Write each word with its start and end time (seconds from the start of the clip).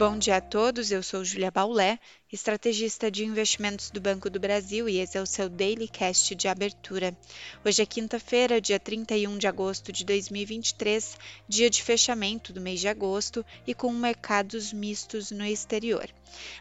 Bom 0.00 0.16
dia 0.16 0.36
a 0.36 0.40
todos, 0.40 0.90
eu 0.90 1.02
sou 1.02 1.22
Julia 1.22 1.50
Baulé, 1.50 1.98
estrategista 2.32 3.10
de 3.10 3.22
investimentos 3.22 3.90
do 3.90 4.00
Banco 4.00 4.30
do 4.30 4.40
Brasil 4.40 4.88
e 4.88 4.96
esse 4.96 5.18
é 5.18 5.20
o 5.20 5.26
seu 5.26 5.46
Daily 5.46 5.86
Cast 5.88 6.34
de 6.34 6.48
abertura. 6.48 7.14
Hoje 7.62 7.82
é 7.82 7.84
quinta-feira, 7.84 8.62
dia 8.62 8.80
31 8.80 9.36
de 9.36 9.46
agosto 9.46 9.92
de 9.92 10.06
2023, 10.06 11.18
dia 11.46 11.68
de 11.68 11.82
fechamento 11.82 12.50
do 12.50 12.62
mês 12.62 12.80
de 12.80 12.88
agosto 12.88 13.44
e 13.66 13.74
com 13.74 13.92
mercados 13.92 14.72
mistos 14.72 15.30
no 15.32 15.44
exterior. 15.44 16.08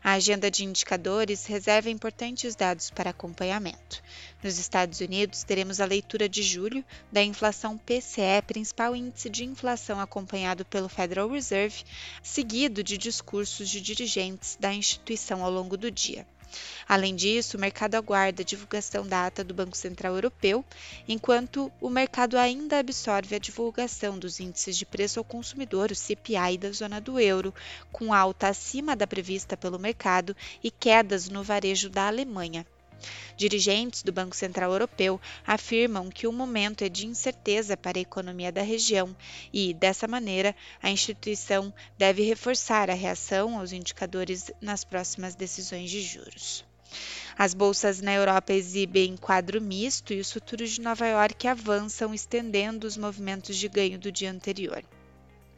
A 0.04 0.14
agenda 0.14 0.52
de 0.52 0.66
indicadores 0.66 1.46
reserva 1.46 1.90
importantes 1.90 2.56
dados 2.56 2.90
para 2.90 3.12
acompanhamento. 3.12 4.04
Nos 4.44 4.58
Estados 4.58 5.00
Unidos, 5.00 5.44
teremos 5.44 5.80
a 5.80 5.86
leitura 5.86 6.28
de 6.28 6.42
julho 6.42 6.84
da 7.12 7.22
inflação 7.22 7.78
PCE, 7.78 8.42
principal 8.48 8.96
índice 8.96 9.30
de 9.30 9.46
inflação 9.46 10.00
acompanhado 10.00 10.66
pelo 10.66 10.90
Federal 10.90 11.30
Reserve, 11.30 11.84
seguido 12.24 12.84
de 12.84 12.98
discursos 12.98 13.29
de 13.60 13.80
dirigentes 13.80 14.58
da 14.60 14.74
instituição 14.74 15.44
ao 15.44 15.52
longo 15.52 15.78
do 15.78 15.92
dia. 15.92 16.26
Além 16.88 17.16
disso, 17.16 17.58
o 17.58 17.60
mercado 17.60 17.94
aguarda 17.94 18.42
a 18.42 18.46
divulgação 18.46 19.06
da 19.06 19.28
ata 19.28 19.44
do 19.44 19.54
Banco 19.54 19.78
Central 19.78 20.16
Europeu, 20.16 20.66
enquanto 21.08 21.72
o 21.80 21.92
mercado 21.92 22.40
ainda 22.40 22.80
absorve 22.80 23.36
a 23.36 23.40
divulgação 23.40 24.18
dos 24.18 24.40
índices 24.40 24.76
de 24.76 24.84
preço 24.84 25.20
ao 25.20 25.24
consumidor, 25.24 25.92
o 25.92 25.96
CPI 25.96 26.58
da 26.58 26.72
zona 26.72 27.00
do 27.00 27.20
euro, 27.20 27.54
com 27.92 28.12
alta 28.12 28.48
acima 28.48 28.96
da 28.96 29.06
prevista 29.06 29.56
pelo 29.56 29.78
mercado 29.78 30.36
e 30.64 30.72
quedas 30.72 31.30
no 31.30 31.44
varejo 31.44 31.88
da 31.88 32.08
Alemanha. 32.08 32.66
Dirigentes 33.38 34.04
do 34.04 34.12
Banco 34.12 34.36
Central 34.36 34.72
Europeu 34.72 35.20
afirmam 35.46 36.10
que 36.10 36.28
o 36.28 36.32
momento 36.32 36.84
é 36.84 36.90
de 36.90 37.08
incerteza 37.08 37.78
para 37.78 37.98
a 37.98 38.02
economia 38.02 38.52
da 38.52 38.62
região 38.62 39.16
e, 39.54 39.74
dessa 39.74 40.08
maneira, 40.08 40.56
a 40.82 40.90
instituição 40.90 41.74
deve 41.98 42.24
reforçar 42.24 42.90
a 42.90 42.94
reação 42.94 43.58
aos 43.58 43.72
indicadores 43.72 44.52
nas 44.62 44.84
próximas 44.84 45.36
decisões 45.36 45.90
de 45.90 46.02
juros. 46.02 46.66
As 47.38 47.54
bolsas 47.54 48.02
na 48.02 48.14
Europa 48.14 48.52
exibem 48.52 49.16
quadro 49.16 49.62
misto 49.62 50.14
e 50.14 50.20
os 50.20 50.32
futuros 50.32 50.72
de 50.72 50.82
Nova 50.82 51.08
York 51.08 51.48
avançam, 51.48 52.14
estendendo 52.14 52.86
os 52.86 52.98
movimentos 52.98 53.56
de 53.56 53.70
ganho 53.70 53.98
do 53.98 54.12
dia 54.12 54.32
anterior. 54.32 54.84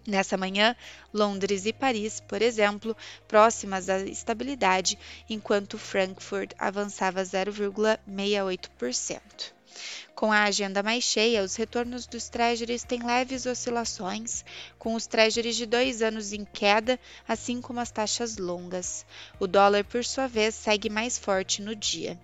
Nessa 0.07 0.35
manhã, 0.35 0.75
Londres 1.13 1.65
e 1.65 1.73
Paris, 1.73 2.19
por 2.19 2.41
exemplo, 2.41 2.97
próximas 3.27 3.87
à 3.87 3.99
estabilidade, 3.99 4.97
enquanto 5.29 5.77
Frankfurt 5.77 6.53
avançava 6.57 7.21
0,68%. 7.21 9.53
Com 10.15 10.31
a 10.31 10.43
agenda 10.43 10.83
mais 10.83 11.03
cheia, 11.03 11.43
os 11.43 11.55
retornos 11.55 12.05
dos 12.05 12.29
treasuries 12.29 12.83
têm 12.83 13.05
leves 13.05 13.45
oscilações, 13.45 14.43
com 14.77 14.95
os 14.95 15.07
treasuries 15.07 15.55
de 15.55 15.65
dois 15.65 16.01
anos 16.01 16.33
em 16.33 16.45
queda, 16.45 16.99
assim 17.27 17.61
como 17.61 17.79
as 17.79 17.91
taxas 17.91 18.37
longas. 18.37 19.05
O 19.39 19.47
dólar, 19.47 19.83
por 19.85 20.03
sua 20.03 20.27
vez, 20.27 20.55
segue 20.55 20.89
mais 20.89 21.17
forte 21.17 21.61
no 21.61 21.75
dia. 21.75 22.19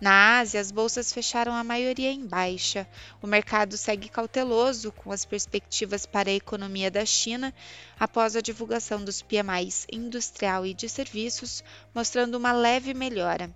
Na 0.00 0.38
Ásia, 0.38 0.60
as 0.60 0.70
bolsas 0.70 1.12
fecharam 1.12 1.54
a 1.54 1.64
maioria 1.64 2.10
em 2.10 2.26
baixa. 2.26 2.86
O 3.22 3.26
mercado 3.26 3.76
segue 3.76 4.08
cauteloso 4.08 4.92
com 4.92 5.12
as 5.12 5.24
perspectivas 5.24 6.04
para 6.04 6.30
a 6.30 6.34
economia 6.34 6.90
da 6.90 7.06
China 7.06 7.54
após 7.98 8.36
a 8.36 8.40
divulgação 8.40 9.04
dos 9.04 9.22
PMIs 9.22 9.86
industrial 9.90 10.66
e 10.66 10.74
de 10.74 10.88
serviços, 10.88 11.62
mostrando 11.94 12.34
uma 12.34 12.52
leve 12.52 12.92
melhora. 12.92 13.54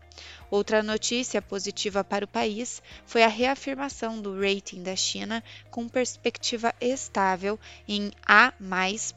Outra 0.50 0.82
notícia 0.82 1.42
positiva 1.42 2.02
para 2.02 2.24
o 2.24 2.28
país 2.28 2.82
foi 3.04 3.22
a 3.22 3.28
reafirmação 3.28 4.20
do 4.20 4.40
rating 4.40 4.82
da 4.82 4.96
China 4.96 5.44
com 5.70 5.86
perspectiva 5.86 6.74
estável 6.80 7.60
em 7.86 8.10
A+ 8.26 8.52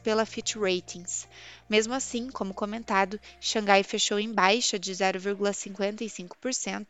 pela 0.02 0.26
Fitch 0.26 0.56
Ratings. 0.56 1.26
Mesmo 1.72 1.94
assim, 1.94 2.30
como 2.30 2.52
comentado, 2.52 3.18
Xangai 3.40 3.82
fechou 3.82 4.18
em 4.18 4.30
baixa 4.30 4.78
de 4.78 4.92
0,55%, 4.92 6.81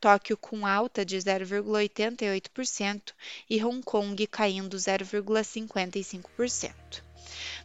Tóquio 0.00 0.36
com 0.36 0.66
alta 0.66 1.04
de 1.04 1.16
0,88% 1.16 3.12
e 3.48 3.64
Hong 3.64 3.80
Kong 3.82 4.26
caindo 4.26 4.76
0,55%. 4.76 7.04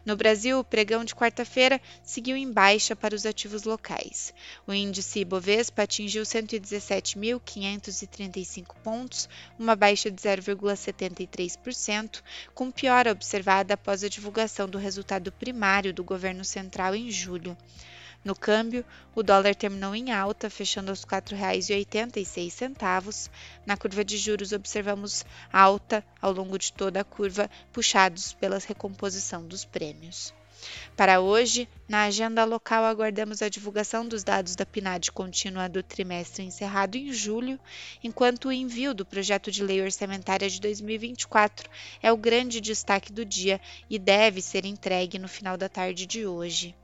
No 0.06 0.16
Brasil, 0.16 0.58
o 0.58 0.64
pregão 0.64 1.04
de 1.04 1.14
quarta-feira 1.14 1.82
seguiu 2.04 2.38
em 2.38 2.50
baixa 2.52 2.96
para 2.96 3.14
os 3.14 3.24
ativos 3.26 3.64
locais. 3.64 4.34
O 4.66 4.74
índice 4.74 5.20
Ibovespa 5.20 5.84
atingiu 5.84 6.24
117.535 6.24 8.76
pontos, 8.82 9.28
uma 9.58 9.76
baixa 9.76 10.10
de 10.10 10.22
0,73%, 10.22 12.24
com 12.56 12.72
piora 12.72 13.12
observada 13.12 13.74
após 13.74 14.02
a 14.04 14.10
divulgação 14.10 14.70
do 14.70 14.78
resultado 14.78 15.30
primário 15.32 15.94
do 15.94 16.04
governo 16.04 16.46
central 16.46 16.96
em 16.96 17.12
julho. 17.12 17.58
No 18.24 18.36
câmbio, 18.36 18.86
o 19.16 19.24
dólar 19.24 19.56
terminou 19.56 19.96
em 19.96 20.12
alta, 20.12 20.48
fechando 20.50 20.92
aos 20.92 21.04
R$ 21.04 21.10
4,86. 21.10 23.30
Na 23.66 23.78
curva 23.78 24.04
de 24.04 24.18
juros, 24.18 24.52
observamos 24.52 25.26
alta 25.52 26.06
ao 26.22 26.34
longo 26.34 26.60
de 26.60 26.74
toda 26.74 27.00
a 27.00 27.06
curva, 27.06 27.50
puxados 27.72 28.34
pela 28.34 28.60
recomposição 28.60 29.48
dos 29.48 29.64
prêmios. 29.64 30.34
Para 30.98 31.22
hoje, 31.22 31.70
na 31.88 32.04
agenda 32.04 32.44
local, 32.44 32.84
aguardamos 32.84 33.42
a 33.42 33.48
divulgação 33.48 34.06
dos 34.06 34.26
dados 34.26 34.58
da 34.58 34.66
PNAD 34.66 35.14
contínua 35.14 35.70
do 35.70 35.82
trimestre 35.82 36.44
encerrado 36.44 36.98
em 36.98 37.14
julho, 37.14 37.58
enquanto 38.04 38.50
o 38.50 38.52
envio 38.52 38.94
do 38.94 39.06
projeto 39.06 39.50
de 39.50 39.64
lei 39.64 39.82
orçamentária 39.82 40.50
de 40.50 40.60
2024 40.60 41.70
é 42.04 42.12
o 42.12 42.18
grande 42.18 42.60
destaque 42.60 43.14
do 43.14 43.24
dia 43.24 43.62
e 43.90 43.98
deve 43.98 44.42
ser 44.42 44.66
entregue 44.66 45.18
no 45.18 45.30
final 45.30 45.56
da 45.56 45.70
tarde 45.70 46.06
de 46.06 46.28
hoje. 46.28 46.76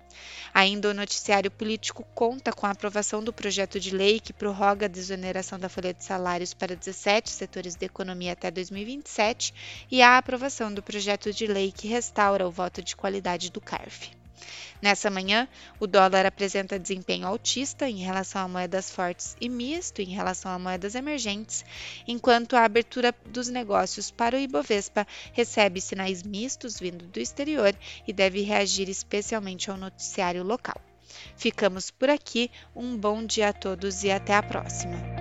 Ainda 0.54 0.90
o 0.90 0.94
noticiário 0.94 1.52
político 1.52 2.06
conta 2.16 2.52
com 2.54 2.66
a 2.66 2.72
aprovação 2.72 3.24
do 3.24 3.34
projeto 3.34 3.80
de 3.80 3.92
lei 3.92 4.20
que 4.20 4.34
prorroga 4.34 4.86
a 4.86 4.90
desoneração 4.90 5.60
da 5.60 5.70
folha 5.70 5.94
de 5.94 6.04
salários 6.04 6.54
para 6.54 6.76
17 6.76 7.30
setores 7.30 7.76
da 7.76 7.86
economia 7.86 8.34
até 8.34 8.50
2027 8.50 9.54
e 9.92 10.02
a 10.02 10.18
aprovação 10.18 10.74
do 10.74 10.82
projeto 10.82 11.34
de 11.34 11.46
lei 11.48 11.72
que 11.72 11.88
restaura 11.88 12.48
o 12.48 12.52
voto 12.52 12.82
de 12.82 12.96
qualidade 12.96 13.52
do 13.52 13.62
CARF. 13.62 14.25
Nessa 14.82 15.10
manhã, 15.10 15.48
o 15.80 15.88
dólar 15.88 16.26
apresenta 16.26 16.78
desempenho 16.78 17.28
altista 17.28 17.90
em 17.90 17.98
relação 17.98 18.42
a 18.42 18.48
moedas 18.48 18.90
fortes 18.90 19.36
e 19.40 19.50
misto 19.50 20.02
em 20.02 20.10
relação 20.10 20.52
a 20.52 20.60
moedas 20.60 20.96
emergentes, 20.96 21.66
enquanto 22.08 22.56
a 22.56 22.64
abertura 22.64 23.14
dos 23.26 23.48
negócios 23.48 24.12
para 24.12 24.36
o 24.36 24.40
Ibovespa 24.40 25.08
recebe 25.34 25.82
sinais 25.82 26.24
mistos 26.24 26.80
vindo 26.80 27.06
do 27.08 27.20
exterior 27.20 27.76
e 28.08 28.14
deve 28.14 28.42
reagir 28.42 28.90
especialmente 28.90 29.72
ao 29.72 29.78
noticiário 29.78 30.44
local. 30.44 30.80
Ficamos 31.38 31.90
por 31.90 32.10
aqui, 32.10 32.52
um 32.76 32.98
bom 32.98 33.26
dia 33.26 33.50
a 33.50 33.54
todos 33.54 34.04
e 34.04 34.12
até 34.12 34.36
a 34.36 34.44
próxima! 34.44 35.15